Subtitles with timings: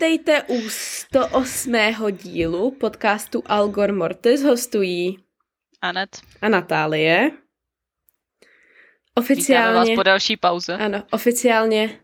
[0.00, 1.72] Vítejte u 108.
[2.12, 4.42] dílu podcastu Algor Mortis.
[4.42, 5.18] Hostují
[5.82, 6.08] Anet
[6.42, 7.30] a Natálie.
[9.14, 9.70] Oficiálně...
[9.70, 10.74] Vítáme vás po další pauze.
[10.74, 12.00] Ano, oficiálně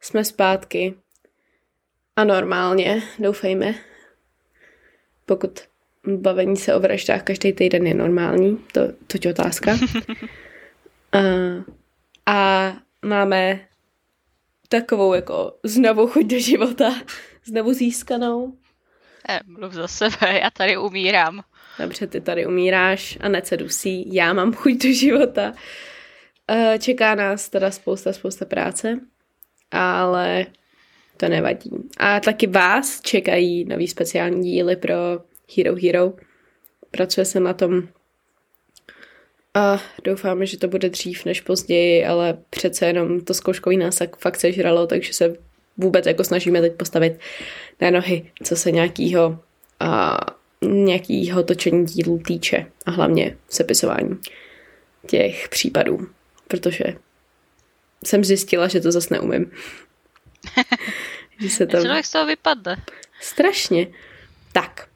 [0.00, 0.94] jsme zpátky.
[2.16, 3.74] A normálně, doufejme.
[5.26, 5.60] Pokud
[6.06, 9.78] bavení se o vraždách každý týden je normální, to, to je otázka.
[11.12, 11.20] a,
[12.26, 12.72] a
[13.04, 13.67] máme
[14.68, 16.94] takovou jako znovu chuť do života,
[17.44, 18.52] znovu získanou.
[19.28, 21.42] Ne, mluv za sebe, já tady umírám.
[21.78, 25.52] Dobře, ty tady umíráš a se dusí, já mám chuť do života.
[26.50, 29.00] Eh, čeká nás teda spousta, spousta práce,
[29.70, 30.46] ale
[31.16, 31.70] to nevadí.
[31.98, 34.94] A taky vás čekají nový speciální díly pro
[35.56, 36.12] Hero Hero.
[36.90, 37.88] Pracuje se na tom
[39.54, 44.40] a doufáme, že to bude dřív než později, ale přece jenom to zkouškový nás fakt
[44.40, 45.36] sežralo, takže se
[45.76, 47.20] vůbec jako snažíme teď postavit
[47.80, 49.38] na nohy, co se nějakýho,
[49.80, 50.18] a,
[50.62, 54.18] nějakýho točení dílů týče a hlavně sepisování
[55.06, 56.06] těch případů,
[56.48, 56.84] protože
[58.04, 59.52] jsem zjistila, že to zase neumím.
[61.40, 61.82] že se tam...
[61.82, 62.82] Člověk z toho vypadne.
[63.20, 63.86] Strašně.
[64.52, 64.88] Tak.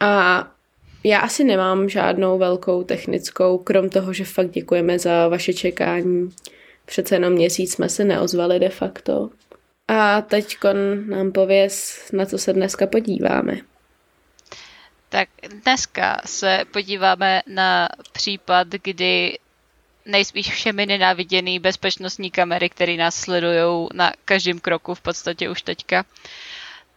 [0.00, 0.51] A
[1.04, 6.30] já asi nemám žádnou velkou technickou, krom toho, že fakt děkujeme za vaše čekání.
[6.84, 9.30] Přece jenom měsíc jsme se neozvali de facto.
[9.88, 10.56] A teď
[11.08, 13.56] nám pověz, na co se dneska podíváme.
[15.08, 15.28] Tak
[15.64, 19.38] dneska se podíváme na případ, kdy
[20.06, 26.04] nejspíš všemi nenáviděný bezpečnostní kamery, které nás sledují na každém kroku v podstatě už teďka,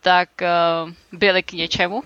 [0.02, 2.04] tak uh, byly k něčemu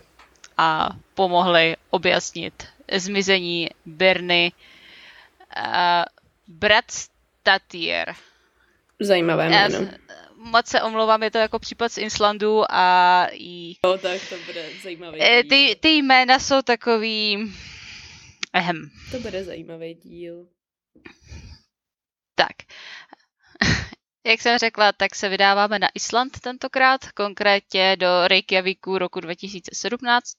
[0.59, 4.51] a pomohli objasnit zmizení Berny
[5.57, 6.03] uh,
[6.47, 8.15] Bratstatier.
[8.99, 9.91] Zajímavé jméno.
[10.35, 13.75] Moc se omlouvám, je to jako případ z Islandu a i...
[13.83, 15.43] No, tak to bude zajímavý díl.
[15.49, 17.53] Ty, ty jména jsou takový...
[18.53, 18.89] Ehem.
[19.11, 20.47] To bude zajímavý díl.
[22.35, 22.55] Tak.
[24.29, 30.37] Jak jsem řekla, tak se vydáváme na Island tentokrát, konkrétně do Reykjavíku roku 2017,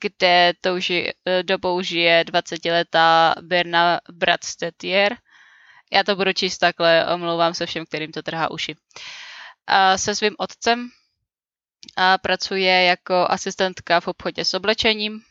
[0.00, 1.12] kde tou ži,
[1.42, 5.16] dobou žije 20-letá Berna Bradstetier.
[5.92, 8.76] Já to budu číst takhle, omlouvám se všem, kterým to trhá uši.
[9.66, 10.88] A se svým otcem
[11.96, 15.22] a pracuje jako asistentka v obchodě s oblečením,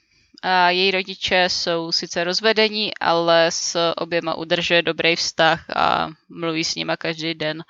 [0.42, 6.76] a její rodiče jsou sice rozvedení, ale s oběma udržuje dobrý vztah a mluví s
[6.76, 7.64] nima každý den.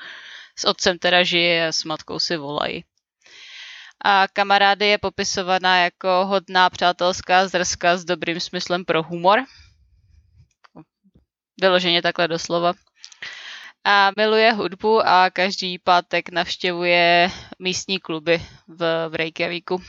[0.59, 2.83] S otcem teda žije a s matkou si volají.
[4.05, 9.43] A kamarády je popisovaná jako hodná přátelská zrska s dobrým smyslem pro humor.
[11.61, 12.73] Vyloženě takhle doslova.
[13.83, 19.81] A miluje hudbu a každý pátek navštěvuje místní kluby v, v Reykjavíku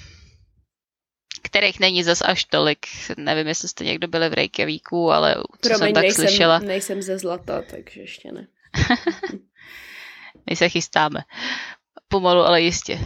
[1.43, 2.87] kterých není zas až tolik.
[3.17, 6.59] Nevím, jestli jste někdo byli v Reykjavíku, ale co Promiň, jsem tak nejsem, slyšela.
[6.59, 8.47] nejsem ze Zlata, takže ještě ne.
[10.51, 11.21] My se chystáme.
[12.09, 13.01] Pomalu, ale jistě.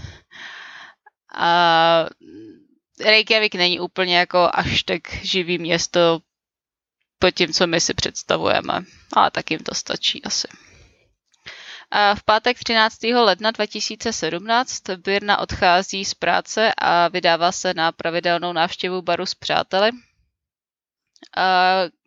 [1.35, 2.07] A
[3.05, 6.21] Reykjavik není úplně jako až tak živý město
[7.19, 8.85] po tím, co my si představujeme.
[9.13, 10.49] Ale tak jim to stačí asi.
[11.95, 13.03] V pátek 13.
[13.03, 19.91] ledna 2017 Birna odchází z práce a vydává se na pravidelnou návštěvu baru s přáteli,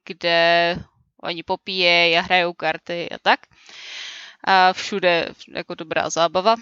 [0.05, 0.77] kde
[1.23, 3.39] oni popíjejí a hrajou karty a tak.
[4.43, 6.55] A všude jako dobrá zábava.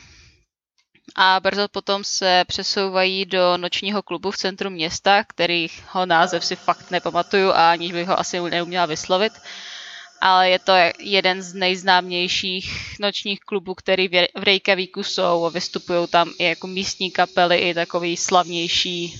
[1.16, 6.91] A brzo potom se přesouvají do nočního klubu v centru města, kterýho název si fakt
[6.91, 9.34] nepamatuju a aniž bych ho asi neuměla vyslovit
[10.22, 16.34] ale je to jeden z nejznámějších nočních klubů, který v Reykjavíku jsou a vystupují tam
[16.40, 19.16] i jako místní kapely, i takový slavnější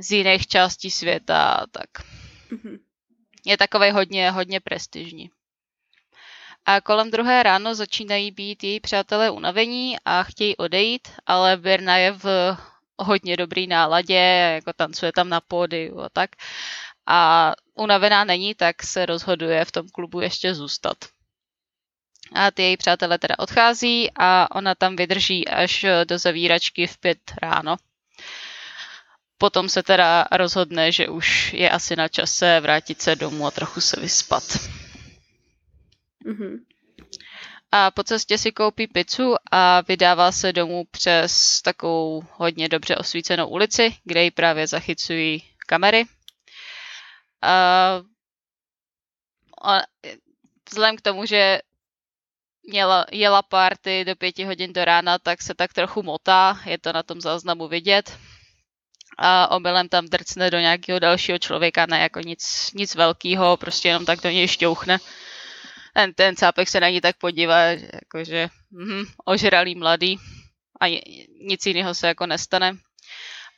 [0.00, 1.90] z jiných částí světa tak.
[2.50, 2.78] Mm-hmm.
[3.46, 5.30] Je takový hodně, hodně prestižní.
[6.66, 12.12] A kolem druhé ráno začínají být její přátelé unavení a chtějí odejít, ale Birna je
[12.12, 12.56] v
[12.98, 14.14] hodně dobrý náladě,
[14.54, 16.30] jako tancuje tam na pódiu a tak
[17.06, 20.96] a unavená není, tak se rozhoduje v tom klubu ještě zůstat.
[22.32, 27.18] A ty její přátelé teda odchází a ona tam vydrží až do zavíračky v pět
[27.42, 27.76] ráno.
[29.38, 33.80] Potom se teda rozhodne, že už je asi na čase vrátit se domů a trochu
[33.80, 34.42] se vyspat.
[36.26, 36.58] Mm-hmm.
[37.72, 43.48] A po cestě si koupí pizzu a vydává se domů přes takovou hodně dobře osvícenou
[43.48, 46.04] ulici, kde ji právě zachycují kamery
[47.42, 48.06] Uh,
[50.68, 51.58] vzhledem k tomu, že
[52.68, 56.92] měla, jela party do pěti hodin do rána, tak se tak trochu motá, je to
[56.92, 58.18] na tom záznamu vidět.
[59.18, 64.04] A omylem tam drcne do nějakého dalšího člověka, ne jako nic, nic velkého, prostě jenom
[64.04, 64.98] tak do něj šťouchne.
[65.94, 70.18] Ten, ten cápek se na ní tak podívá, jakože mm, ožralý mladý
[70.80, 71.02] a
[71.40, 72.76] nic jiného se jako nestane.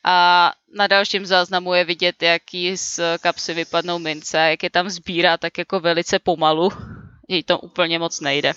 [0.08, 5.36] A na dalším záznamu je vidět, jaký z kapsy vypadnou mince, jak je tam sbírá
[5.36, 6.70] tak jako velice pomalu,
[7.28, 8.52] jej to úplně moc nejde.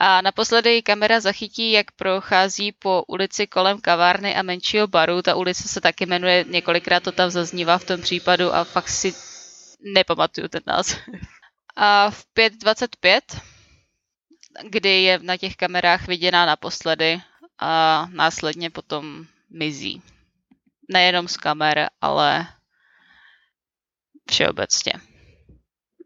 [0.00, 5.22] A naposledy kamera zachytí, jak prochází po ulici kolem kavárny a menšího baru.
[5.22, 9.14] Ta ulice se taky jmenuje, několikrát to tam zaznívá v tom případu a fakt si
[9.80, 10.98] nepamatuju ten název.
[11.76, 13.20] A v 5.25,
[14.68, 17.20] kdy je na těch kamerách viděná naposledy
[17.58, 20.02] a následně potom mizí.
[20.88, 22.46] Nejenom z kamer, ale
[24.30, 24.92] všeobecně.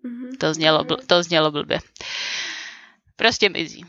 [0.05, 0.39] Mm-hmm.
[0.41, 1.79] To, znělo, bl- to znělo blbě.
[3.17, 3.85] Prostě mizí.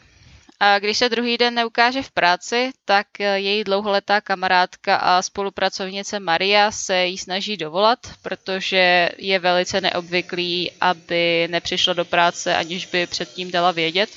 [0.60, 6.72] A když se druhý den neukáže v práci, tak její dlouholetá kamarádka a spolupracovnice Maria
[6.72, 13.52] se jí snaží dovolat, protože je velice neobvyklý, aby nepřišla do práce, aniž by předtím
[13.52, 14.10] dala vědět.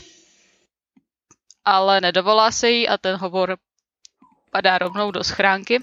[1.65, 3.57] Ale nedovolá se jí a ten hovor
[4.51, 5.79] padá rovnou do schránky,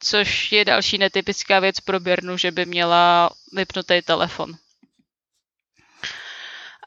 [0.00, 4.54] což je další netypická věc pro Birnu, že by měla vypnutý telefon.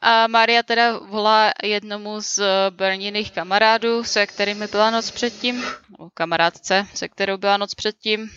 [0.02, 6.86] A Maria teda volá jednomu z Berniných kamarádů, se kterými byla noc předtím, nebo kamarádce,
[6.94, 8.30] se kterou byla noc předtím.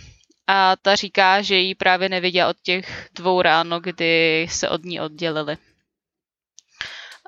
[0.48, 5.02] A ta říká, že ji právě neviděla od těch dvou ráno, kdy se od ní
[5.02, 5.58] oddělili.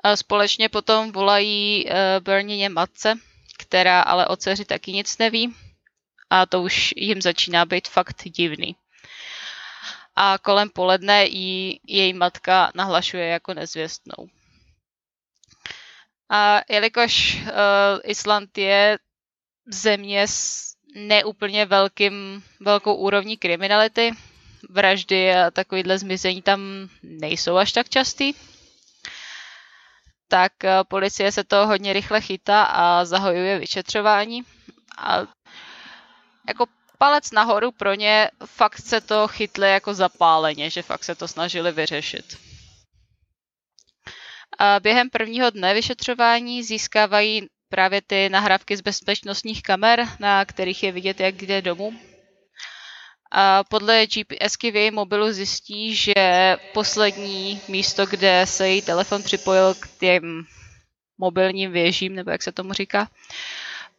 [0.02, 3.14] A společně potom volají uh, Bernině matce,
[3.60, 5.54] která ale o dceři taky nic neví.
[6.30, 8.76] A to už jim začíná být fakt divný.
[10.16, 14.28] A kolem poledne ji její matka nahlašuje jako nezvěstnou.
[16.30, 17.48] A jelikož uh,
[18.04, 18.98] Island je
[19.66, 24.12] země s neúplně velkým, velkou úrovní kriminality,
[24.68, 26.60] vraždy a takovýhle zmizení tam
[27.02, 28.34] nejsou až tak častý,
[30.30, 34.42] tak uh, policie se to hodně rychle chytá a zahojuje vyšetřování.
[34.98, 35.18] A
[36.48, 36.66] jako
[36.98, 41.72] palec nahoru pro ně fakt se to chytli jako zapáleně, že fakt se to snažili
[41.72, 42.38] vyřešit.
[44.58, 50.92] A během prvního dne vyšetřování získávají právě ty nahrávky z bezpečnostních kamer, na kterých je
[50.92, 52.09] vidět, jak jde domů.
[53.30, 59.74] A podle GPSky v jejím mobilu zjistí, že poslední místo, kde se její telefon připojil
[59.74, 60.46] k těm
[61.18, 63.08] mobilním věžím, nebo jak se tomu říká,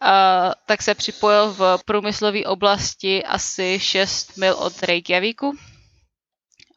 [0.02, 5.58] a, tak se připojil v průmyslové oblasti asi 6 mil od Reykjavíku.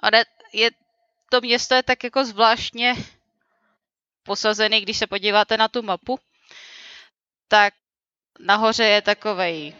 [0.00, 0.70] Ale je,
[1.30, 2.94] to město je tak jako zvláštně
[4.22, 6.18] posazený, když se podíváte na tu mapu,
[7.48, 7.74] tak
[8.40, 9.74] nahoře je takovej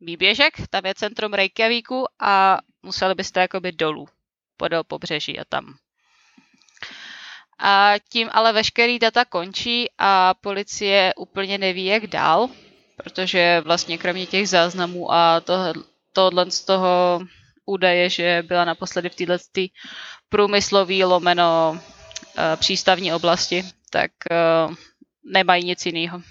[0.00, 4.08] výběžek, tam je centrum Reykjavíku a museli byste jakoby dolů,
[4.56, 5.74] podél pobřeží a tam.
[7.58, 12.48] A tím ale veškerý data končí a policie úplně neví, jak dál,
[12.96, 15.42] protože vlastně kromě těch záznamů a
[16.12, 17.20] tohle z toho
[17.66, 19.36] údaje, že byla naposledy v této
[20.28, 21.80] průmyslový lomeno
[22.38, 24.74] Eh, přístavní oblasti, tak eh,
[25.24, 26.22] nemají nic jiného.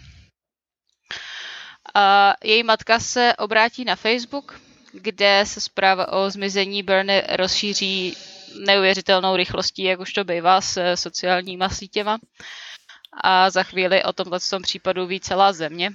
[2.43, 4.61] Její matka se obrátí na Facebook,
[4.93, 8.17] kde se zpráva o zmizení Berny rozšíří
[8.65, 12.17] neuvěřitelnou rychlostí, jak už to bývá s sociálníma sítěma.
[13.23, 15.91] A za chvíli o tomhle tom případu ví celá země.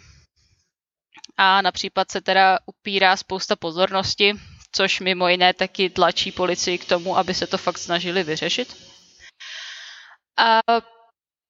[1.36, 4.34] A na případ se teda upírá spousta pozornosti,
[4.72, 8.76] což mimo jiné taky tlačí policii k tomu, aby se to fakt snažili vyřešit.
[10.36, 10.60] A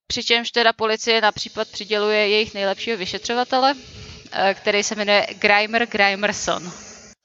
[0.07, 3.75] přičemž teda policie na případ přiděluje jejich nejlepšího vyšetřovatele,
[4.55, 6.73] který se jmenuje Grimer Grimerson,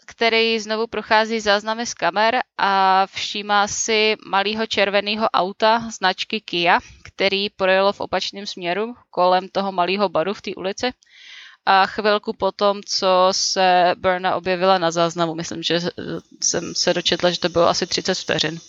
[0.05, 7.49] který znovu prochází záznamy z kamer a všímá si malého červeného auta značky Kia, který
[7.49, 10.91] projelo v opačném směru kolem toho malého baru v té ulici.
[11.65, 15.79] A chvilku potom, co se Berna objevila na záznamu, myslím, že
[16.41, 18.59] jsem se dočetla, že to bylo asi 30 vteřin.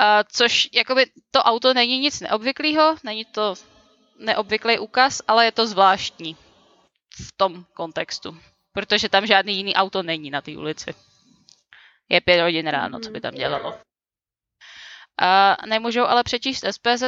[0.00, 3.54] Uh, což jakoby to auto není nic neobvyklého, není to
[4.18, 6.36] neobvyklý úkaz, ale je to zvláštní
[7.26, 8.38] v tom kontextu,
[8.72, 10.94] protože tam žádný jiný auto není na té ulici.
[12.08, 13.78] Je pět hodin ráno, co by tam dělalo.
[15.20, 17.02] A nemůžou ale přečíst SPZ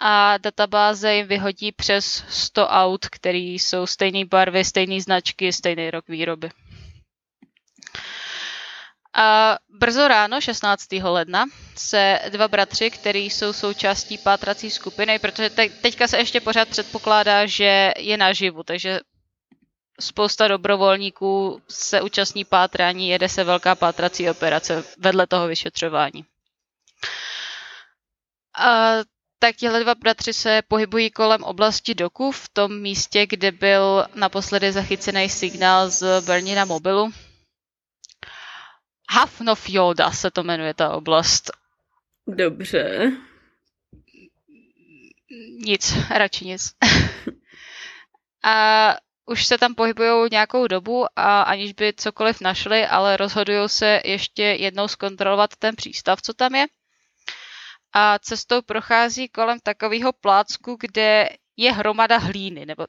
[0.00, 6.08] a databáze jim vyhodí přes 100 aut, které jsou stejné barvy, stejné značky, stejný rok
[6.08, 6.50] výroby.
[9.14, 10.92] A brzo ráno, 16.
[11.02, 11.44] ledna,
[11.76, 17.46] se dva bratři, kteří jsou součástí pátrací skupiny, protože te- teďka se ještě pořád předpokládá,
[17.46, 19.00] že je naživu, takže
[20.00, 26.24] spousta dobrovolníků se účastní pátrání, jede se velká pátrací operace vedle toho vyšetřování.
[28.58, 28.92] A
[29.38, 34.72] tak těhle dva bratři se pohybují kolem oblasti doku v tom místě, kde byl naposledy
[34.72, 37.12] zachycený signál z Bernina mobilu.
[39.12, 41.50] Hafnofjoda se to jmenuje ta oblast.
[42.26, 43.12] Dobře.
[45.56, 46.74] Nic, radši nic.
[48.44, 54.00] a už se tam pohybují nějakou dobu a aniž by cokoliv našli, ale rozhodují se
[54.04, 56.66] ještě jednou zkontrolovat ten přístav, co tam je.
[57.92, 62.86] A cestou prochází kolem takového plácku, kde je hromada hlíny, nebo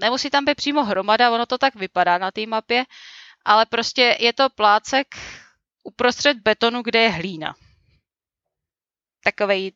[0.00, 2.84] nemusí tam být přímo hromada, ono to tak vypadá na té mapě,
[3.50, 5.06] ale prostě je to plácek
[5.84, 7.54] uprostřed betonu, kde je hlína.
[9.24, 9.72] Takovej,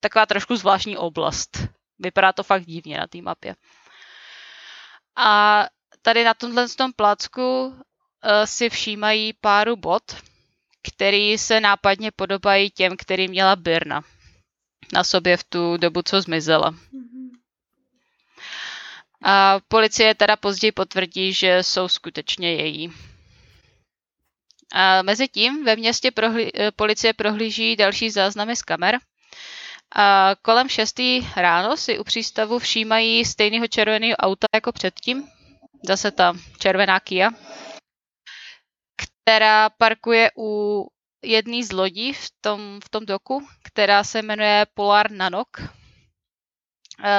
[0.00, 1.58] taková trošku zvláštní oblast.
[1.98, 3.56] Vypadá to fakt divně na té mapě.
[5.16, 5.64] A
[6.02, 7.76] tady na tomhle tom placku uh,
[8.44, 10.16] si všímají páru bot,
[10.82, 14.04] který se nápadně podobají těm, který měla Birna
[14.92, 16.74] na sobě v tu dobu, co zmizela.
[19.26, 22.92] A policie teda později potvrdí, že jsou skutečně její.
[24.72, 28.98] A mezi tím ve městě prohlí, policie prohlíží další záznamy z kamer.
[29.96, 31.00] A kolem 6.
[31.36, 35.28] ráno si u přístavu všímají stejného červeného auta jako předtím.
[35.86, 37.30] Zase ta červená Kia,
[38.96, 40.80] která parkuje u
[41.22, 45.48] jedné z lodí v tom, v tom doku, která se jmenuje Polar Nanok,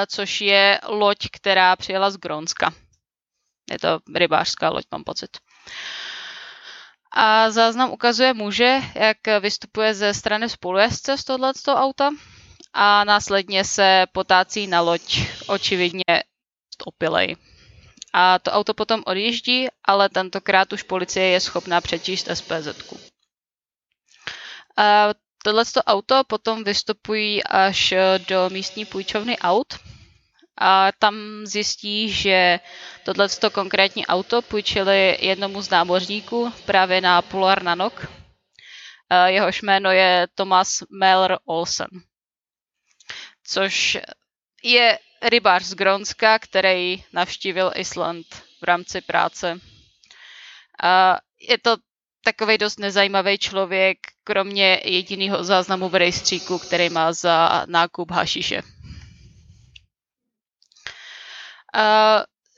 [0.08, 2.74] což je loď, která přijela z Grónska.
[3.72, 5.38] Je to rybářská loď, mám pocit.
[7.12, 12.10] A záznam ukazuje muže, jak vystupuje ze strany spolujezdce z tohoto auta
[12.74, 16.04] a následně se potácí na loď, očividně
[16.86, 17.36] opilej.
[18.14, 22.68] A to auto potom odjíždí, ale tentokrát už policie je schopná přečíst SPZ.
[25.46, 27.94] Tohleto auto potom vystupují až
[28.28, 29.74] do místní půjčovny aut
[30.58, 32.60] a tam zjistí, že
[33.04, 38.08] tohleto konkrétní auto půjčili jednomu z námořníků právě na Polar Nanok.
[39.26, 41.88] Jehož jméno je Thomas Meller Olsen
[43.48, 43.98] což
[44.64, 48.26] je rybář z Grónska, který navštívil Island
[48.62, 49.60] v rámci práce.
[50.84, 51.76] A je to
[52.26, 58.62] takový dost nezajímavý člověk, kromě jediného záznamu v rejstříku, který má za nákup hašiše.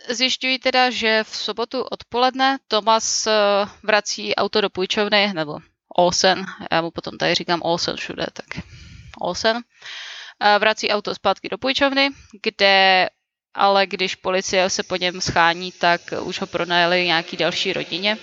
[0.10, 3.28] Zjišťují teda, že v sobotu odpoledne Thomas
[3.84, 5.60] vrací auto do půjčovny, nebo
[5.96, 8.64] Olsen, já mu potom tady říkám Olsen všude, tak
[9.20, 9.62] Olsen
[10.60, 12.10] vrací auto zpátky do půjčovny,
[12.44, 13.10] kde
[13.54, 18.18] ale když policie se po něm schání, tak už ho pronajeli nějaký další rodině.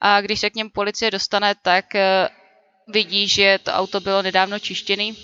[0.00, 2.28] A když se k něm policie dostane, tak eh,
[2.88, 5.16] vidí, že to auto bylo nedávno čištěný.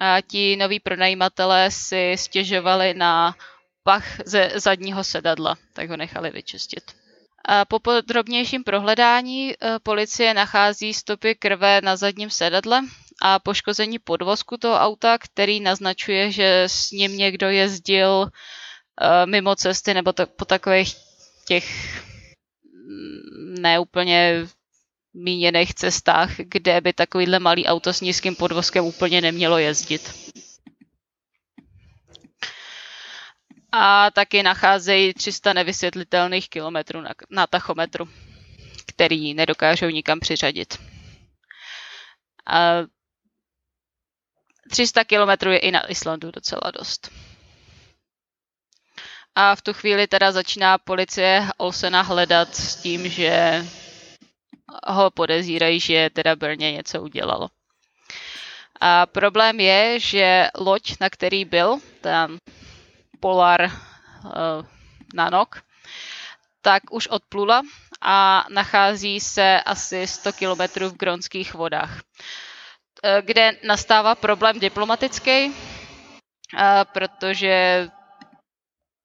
[0.00, 3.34] A ti noví pronajímatelé si stěžovali na
[3.82, 6.82] pach ze zadního sedadla, tak ho nechali vyčistit.
[7.48, 12.80] A po podrobnějším prohledání eh, policie nachází stopy krve na zadním sedadle
[13.22, 18.28] a poškození podvozku toho auta, který naznačuje, že s ním někdo jezdil uh,
[19.26, 20.96] mimo cesty nebo po takových
[21.46, 21.66] těch
[23.60, 24.46] neúplně
[25.14, 30.32] míněných cestách, kde by takovýhle malý auto s nízkým podvozkem úplně nemělo jezdit.
[33.72, 38.08] A taky nacházejí 300 nevysvětlitelných kilometrů na, na tachometru,
[38.86, 40.78] který nedokážou nikam přiřadit.
[42.46, 42.72] A
[44.70, 47.10] 300 kilometrů je i na Islandu docela dost.
[49.34, 53.64] A v tu chvíli teda začíná policie Olsena hledat s tím, že
[54.86, 57.48] ho podezírají, že teda Brně něco udělalo.
[58.80, 62.38] A problém je, že loď, na který byl, ten
[63.20, 64.30] Polar uh,
[65.14, 65.62] Nanok,
[66.62, 67.62] tak už odplula
[68.00, 72.00] a nachází se asi 100 kilometrů v gronských vodách.
[73.04, 75.30] Eh, kde nastává problém diplomatický,
[76.58, 77.88] eh, protože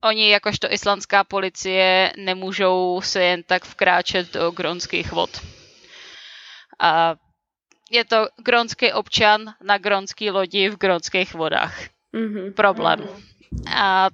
[0.04, 5.42] oni jakožto islandská policie nemůžou se jen tak vkráčet do gronských vod.
[6.80, 7.16] A
[7.92, 11.80] je to gronský občan na gronský lodi v gronských vodách.
[12.14, 12.54] Mm-hmm.
[12.54, 13.08] Problém.
[13.76, 14.10] A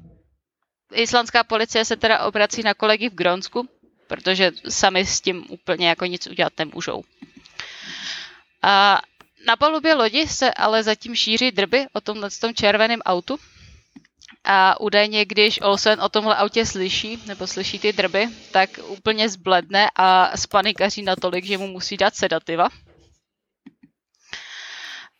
[0.94, 3.70] islandská policie se teda obrací na kolegy v Grónsku,
[4.08, 7.04] protože sami s tím úplně jako nic udělat nemůžou.
[8.62, 9.02] A
[9.48, 13.40] na palubě lodi se ale zatím šíří drby o tomhle tom červeném autu.
[14.44, 19.90] A údajně, když Olsen o tomhle autě slyší, nebo slyší ty drby, tak úplně zbledne
[19.96, 22.70] a spanikaří natolik, že mu musí dát sedativa.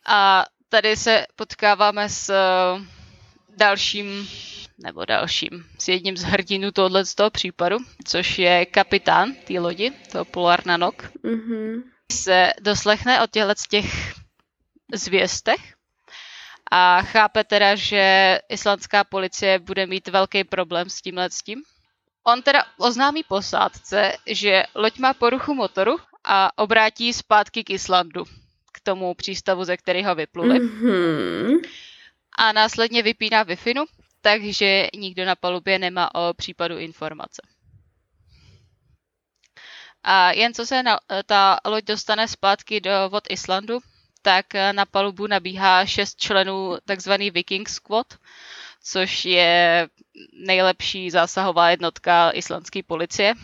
[0.06, 2.84] A tady se potkáváme s eh,
[3.56, 4.28] dalším,
[4.78, 9.90] nebo dalším, s jedním z hrdinů tohoto z toho případu, což je kapitán té lodi,
[10.12, 11.02] toho Polar Nanok.
[11.02, 11.82] Mm-hmm.
[12.12, 14.14] Se doslechne o těchto těch
[14.94, 15.73] zvěstech
[16.74, 21.62] a chápe teda, že islandská policie bude mít velký problém s tímhle s tím.
[22.24, 28.24] On teda oznámí posádce, že loď má poruchu motoru a obrátí zpátky k Islandu
[28.84, 30.60] tomu přístavu, ze kterého vypluli.
[30.60, 31.60] Mm-hmm.
[32.38, 33.56] A následně vypíná wi
[34.20, 37.42] takže nikdo na palubě nemá o případu informace.
[40.02, 43.78] A jen co se na, ta loď dostane zpátky do vod Islandu,
[44.24, 48.06] tak na palubu nabíhá šest členů takzvaný Viking Squad,
[48.82, 49.88] což je
[50.32, 53.34] nejlepší zásahová jednotka islandské policie.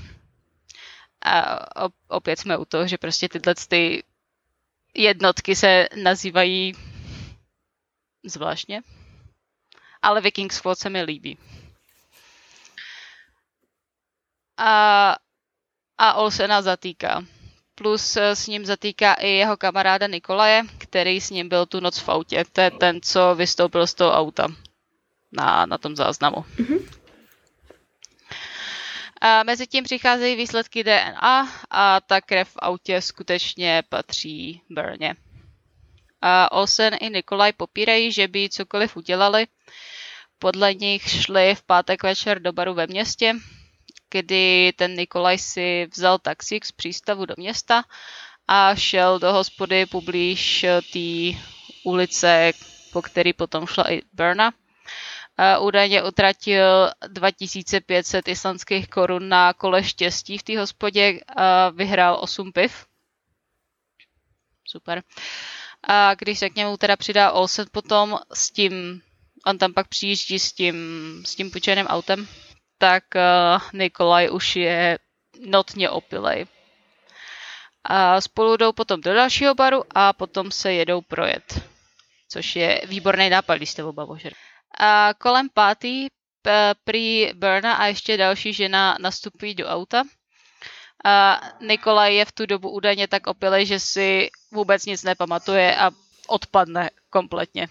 [1.24, 1.58] A
[2.08, 4.04] opět jsme u toho, že prostě tyhle ty
[4.94, 6.72] jednotky se nazývají
[8.24, 8.82] zvláštně,
[10.02, 11.38] ale Viking Squad se mi líbí.
[14.56, 15.16] A,
[15.98, 17.22] a Olsena zatýká.
[17.80, 22.08] Plus s ním zatýká i jeho kamaráda Nikolaje, který s ním byl tu noc v
[22.08, 22.44] autě.
[22.52, 24.48] To je ten, co vystoupil z toho auta
[25.32, 26.36] na, na tom záznamu.
[26.36, 26.90] Mm-hmm.
[29.20, 35.14] A mezi tím přicházejí výsledky DNA a ta krev v autě skutečně patří Berně.
[36.22, 39.46] A Olsen i Nikolaj popírají, že by cokoliv udělali.
[40.38, 43.34] Podle nich šli v pátek večer do baru ve městě,
[44.10, 47.84] kdy ten Nikolaj si vzal taxík z přístavu do města
[48.48, 51.38] a šel do hospody poblíž té
[51.84, 52.52] ulice,
[52.92, 54.52] po který potom šla i Berna
[55.60, 62.86] údajně utratil 2500 islandských korun na kole štěstí v té hospodě a vyhrál 8 piv.
[64.68, 65.02] Super.
[65.82, 69.02] A když se k němu teda přidá Olsen potom s tím,
[69.46, 70.76] on tam pak přijíždí s tím,
[71.26, 72.28] s tím půjčeným autem,
[72.80, 74.98] tak uh, Nikolaj už je
[75.46, 76.46] notně opilej.
[77.84, 81.60] A spolu jdou potom do dalšího baru a potom se jedou projet.
[82.28, 84.30] Což je výborný nápad, když jste oba bože.
[84.78, 86.06] A kolem pátý
[86.84, 90.02] prý Berna a ještě další žena nastupují do auta.
[91.04, 95.90] A Nikolaj je v tu dobu údajně tak opilej, že si vůbec nic nepamatuje a
[96.28, 97.68] odpadne kompletně.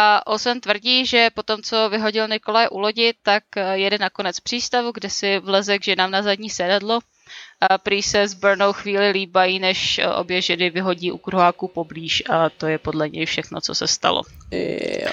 [0.00, 4.92] A Olsen tvrdí, že potom, co vyhodil Nikolaj u lodi, tak jede na konec přístavu,
[4.92, 7.00] kde si vleze k ženám na zadní sedadlo.
[7.60, 12.50] A prý se s Burnou chvíli líbají, než obě ženy vyhodí u kruháku poblíž a
[12.50, 14.22] to je podle něj všechno, co se stalo.
[14.52, 15.12] Jo.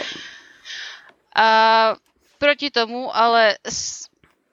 [1.35, 1.95] A
[2.37, 3.57] proti tomu ale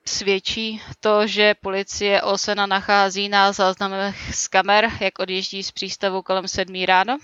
[0.05, 6.47] svědčí to, že policie Olsena nachází na záznamech z kamer, jak odjíždí z přístavu kolem
[6.47, 7.17] sedmí ráno.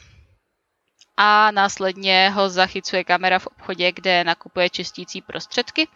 [1.22, 5.88] A následně ho zachycuje kamera v obchodě, kde nakupuje čistící prostředky.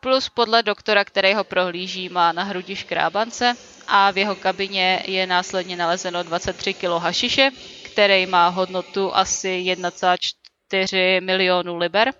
[0.00, 3.54] Plus podle doktora, který ho prohlíží, má na hrudi škrábance
[3.86, 7.50] a v jeho kabině je následně nalezeno 23 kg hašiše,
[7.92, 12.12] který má hodnotu asi 1,4 milionu liber.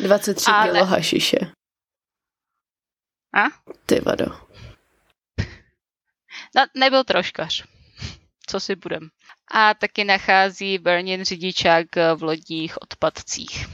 [0.00, 1.38] 23 a kg hašiše.
[3.34, 3.44] A?
[3.86, 4.26] Ty vado.
[6.56, 7.75] No, nebyl troškař.
[8.46, 9.08] Co si budem.
[9.50, 13.66] A taky nachází Bernin řidičák v lodních odpadcích.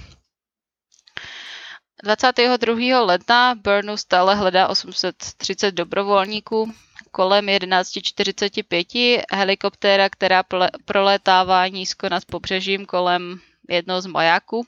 [2.04, 3.00] 22.
[3.00, 6.72] ledna Burnu stále hledá 830 dobrovolníků.
[7.10, 10.42] Kolem 11.45 helikoptéra, která
[10.84, 14.66] prolétává nízko nad pobřežím kolem jednoho z majáků,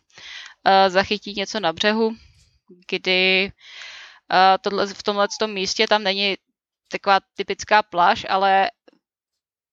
[0.64, 2.16] eh, zachytí něco na břehu,
[2.88, 3.52] kdy
[4.32, 4.58] eh,
[4.94, 6.36] v tomhle místě tam není
[6.90, 8.70] taková typická pláž, ale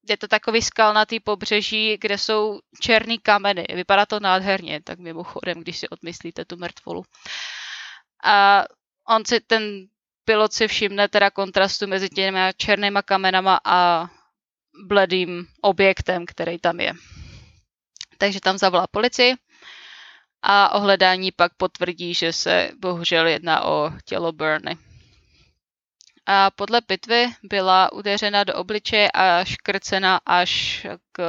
[0.10, 3.66] je to takový skalnatý pobřeží, kde jsou černý kameny.
[3.76, 7.04] Vypadá to nádherně, tak mimochodem, když si odmyslíte tu mrtvolu.
[8.24, 8.64] A
[9.10, 9.88] on si, ten
[10.26, 14.10] pilot si všimne teda kontrastu mezi těmi černýma kamenama a
[14.88, 16.94] bledým objektem, který tam je.
[18.18, 19.36] Takže tam zavolá policii
[20.42, 24.78] a ohledání pak potvrdí, že se bohužel jedná o tělo Berny
[26.32, 31.22] a podle pitvy byla udeřena do obličeje a škrcena až k...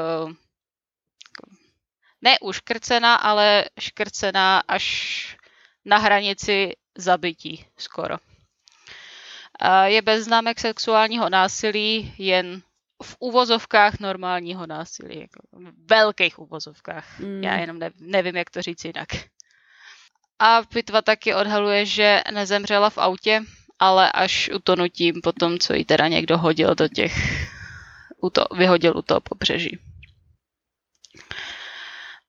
[2.23, 5.37] Ne už škrcena, ale škrcena až
[5.85, 8.17] na hranici zabití skoro.
[9.85, 12.63] Je bez známek sexuálního násilí, jen
[13.03, 17.19] v uvozovkách normálního násilí, jako v velkých uvozovkách.
[17.19, 17.45] Mm.
[17.45, 19.09] Já jenom ne, nevím, jak to říct jinak.
[20.39, 23.43] A pitva taky odhaluje, že nezemřela v autě,
[23.83, 27.13] ale až utonutím po tom, co jí teda někdo hodil do těch,
[28.33, 29.79] to, vyhodil u toho pobřeží.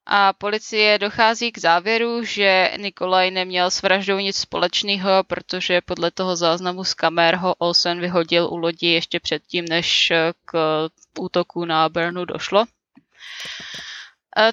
[0.05, 6.35] A policie dochází k závěru, že Nikolaj neměl s vraždou nic společného, protože podle toho
[6.35, 10.11] záznamu z kamer ho Olsen vyhodil u lodi ještě předtím, než
[10.45, 10.89] k
[11.19, 12.65] útoku na Bernu došlo.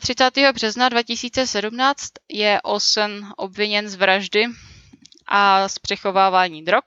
[0.01, 0.53] 30.
[0.53, 4.45] března 2017 je Olsen obviněn z vraždy
[5.31, 6.85] a z přechovávání drog.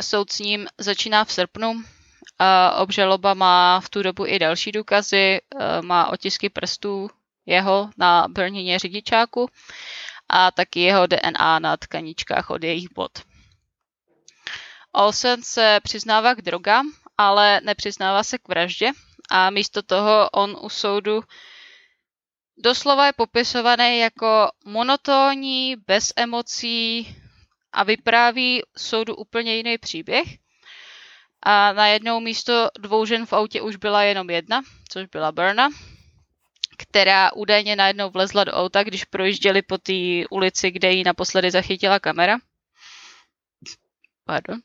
[0.00, 1.82] Soud s ním začíná v srpnu.
[2.76, 5.40] Obžaloba má v tu dobu i další důkazy,
[5.80, 7.10] má otisky prstů
[7.46, 9.48] jeho na brnině řidičáku
[10.28, 13.10] a taky jeho DNA na tkaničkách od jejich bod.
[14.92, 18.90] Olsen se přiznává k drogám, ale nepřiznává se k vraždě
[19.30, 21.22] a místo toho on u soudu
[22.56, 27.16] doslova je popisovaný jako monotónní, bez emocí
[27.72, 30.28] a vypráví soudu úplně jiný příběh.
[31.42, 35.68] A najednou místo dvou žen v autě už byla jenom jedna, což byla Berna,
[36.78, 42.00] která údajně najednou vlezla do auta, když projížděli po té ulici, kde ji naposledy zachytila
[42.00, 42.38] kamera.
[44.24, 44.60] Pardon.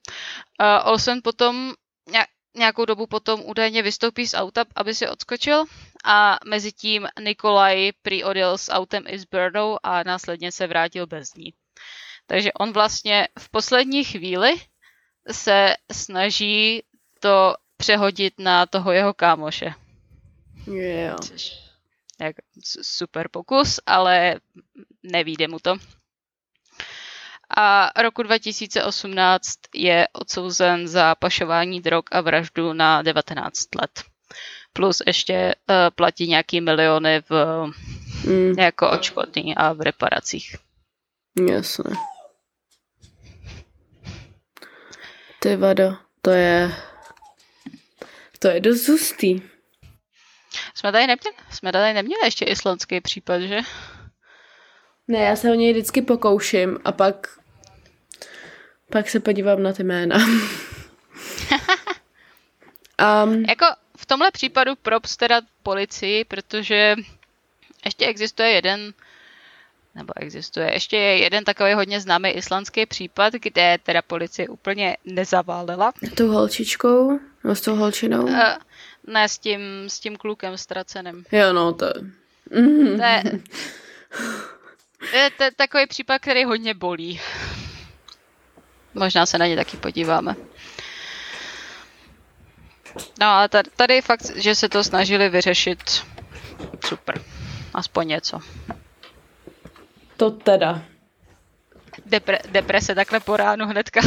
[0.83, 1.73] Olsen potom
[2.59, 5.65] nějakou dobu potom údajně vystoupí z auta, aby si odskočil
[6.03, 11.07] a mezi tím Nikolaj prý odjel s autem i s Burnou a následně se vrátil
[11.07, 11.53] bez ní.
[12.27, 14.51] Takže on vlastně v poslední chvíli
[15.31, 16.83] se snaží
[17.19, 19.73] to přehodit na toho jeho kámoše.
[20.67, 21.19] Yeah.
[21.19, 21.69] Což
[22.19, 22.35] jak
[22.81, 24.39] super pokus, ale
[25.03, 25.77] nevíde mu to.
[27.57, 34.03] A roku 2018 je odsouzen za pašování drog a vraždu na 19 let.
[34.73, 37.65] Plus ještě uh, platí nějaký miliony v,
[38.25, 38.59] mm.
[38.59, 40.55] jako očkodný a v reparacích.
[41.47, 41.95] Jasně.
[45.39, 46.75] Ty vado, to je...
[48.39, 49.41] To je dost hustý.
[50.75, 53.59] Jsme tady, neměli, jsme tady neměli ještě islandský případ, že?
[55.09, 57.39] Ne, já se o něj vždycky pokouším a pak
[58.89, 60.17] pak se podívám na ty jména.
[63.25, 63.65] um, jako
[63.97, 66.95] v tomhle případu props teda policii, protože
[67.85, 68.93] ještě existuje jeden
[69.95, 70.73] nebo existuje.
[70.73, 75.93] Ještě je jeden takový hodně známý islandský případ, kde teda policie úplně nezaválela.
[76.15, 77.19] Tou holčičkou?
[77.43, 78.23] No s tou holčinou?
[78.23, 78.39] Uh,
[79.07, 81.25] ne, s tím, s tím klukem ztraceným.
[81.31, 81.85] Jo, no to...
[82.51, 82.97] Mm.
[82.97, 83.23] To je,
[85.13, 87.19] je, to je takový případ, který hodně bolí.
[88.93, 90.35] Možná se na ně taky podíváme.
[93.19, 96.05] No a tady, tady fakt, že se to snažili vyřešit
[96.85, 97.21] super.
[97.73, 98.39] Aspoň něco.
[100.17, 100.83] To teda.
[102.05, 104.01] Depre, deprese takhle po ránu hnedka.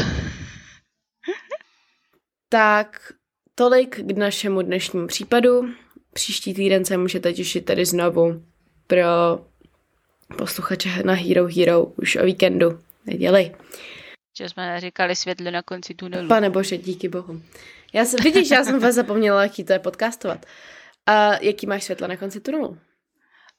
[2.48, 3.12] tak,
[3.54, 5.74] tolik k našemu dnešnímu případu.
[6.12, 8.44] Příští týden se můžete těšit tady znovu
[8.86, 9.06] pro
[10.32, 12.80] posluchače na Hero Hero už o víkendu.
[13.06, 13.54] Neděli.
[14.38, 16.28] Že jsme říkali světlo na konci tunelu.
[16.28, 17.42] Pane bože, díky bohu.
[17.92, 20.46] Já jsem, vidíš, já jsem vás zapomněla, jaký to je podcastovat.
[21.06, 22.78] A jaký máš světlo na konci tunelu?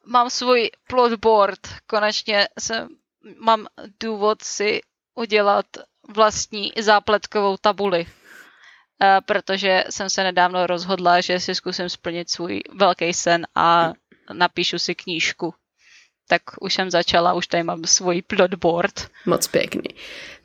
[0.05, 1.59] Mám svůj plotboard.
[1.87, 2.87] Konečně jsem,
[3.39, 3.67] mám
[3.99, 4.81] důvod si
[5.15, 5.65] udělat
[6.15, 8.05] vlastní zápletkovou tabuli.
[8.05, 13.93] Uh, protože jsem se nedávno rozhodla, že si zkusím splnit svůj velký sen a
[14.33, 15.53] napíšu si knížku.
[16.27, 19.07] Tak už jsem začala, už tady mám svůj plotboard.
[19.25, 19.89] Moc pěkný.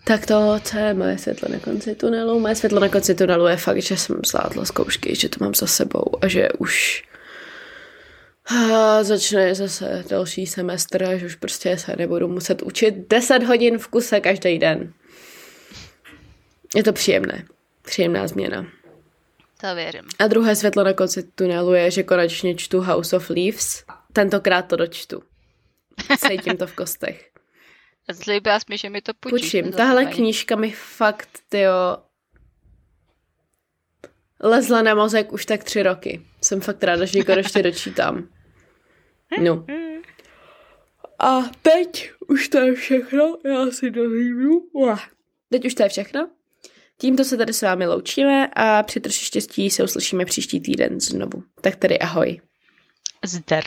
[0.04, 2.40] Tak to, co je moje světlo na konci tunelu?
[2.40, 5.66] Moje světlo na konci tunelu je fakt, že jsem zvládla zkoušky, že to mám za
[5.66, 7.04] sebou a že už
[8.48, 13.88] a začne zase další semestr, že už prostě se nebudu muset učit 10 hodin v
[13.88, 14.92] kuse každý den.
[16.76, 17.44] Je to příjemné.
[17.82, 18.66] Příjemná změna.
[19.60, 20.02] To věřím.
[20.18, 23.84] A druhé světlo na konci tunelu je, že konečně čtu House of Leaves.
[24.12, 25.22] Tentokrát to dočtu.
[26.28, 27.30] Cítím to v kostech.
[28.10, 29.50] Zlíbila jsi mi, že mi to půjčíš.
[29.50, 29.72] Půjčím.
[29.72, 31.98] Tahle knížka mi fakt, tyjo,
[34.40, 36.26] lezla na mozek už tak tři roky.
[36.42, 38.28] Jsem fakt ráda, že ji konečně dočítám.
[39.42, 39.66] No.
[41.18, 43.38] A teď už to je všechno.
[43.44, 44.68] Já si dozvímu.
[45.50, 46.30] Teď už to je všechno.
[46.98, 51.42] Tímto se tady s vámi loučíme a při troši štěstí se uslyšíme příští týden znovu.
[51.60, 52.40] Tak tedy ahoj.
[53.24, 53.64] Zdar.